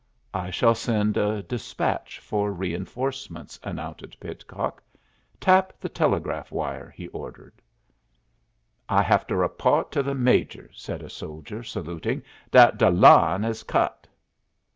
"I 0.33 0.49
shall 0.49 0.73
send 0.73 1.15
a 1.15 1.43
despatch 1.43 2.17
for 2.17 2.51
re 2.51 2.73
enforcements," 2.73 3.59
announced 3.61 4.19
Pidcock. 4.19 4.81
"Tap 5.39 5.79
the 5.79 5.89
telegraph 5.89 6.51
wire," 6.51 6.89
he 6.89 7.07
ordered. 7.09 7.61
"I 8.89 9.03
have 9.03 9.27
to 9.27 9.35
repawt 9.35 9.91
to 9.91 10.01
the 10.01 10.15
Major," 10.15 10.71
said 10.73 11.03
a 11.03 11.09
soldier, 11.11 11.61
saluting, 11.61 12.23
"dat 12.49 12.79
de 12.79 12.89
line 12.89 13.43
is 13.43 13.61
cut." 13.61 14.07